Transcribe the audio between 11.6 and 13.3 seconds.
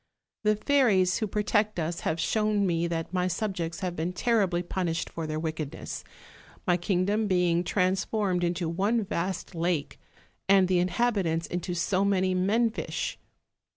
so many men fish.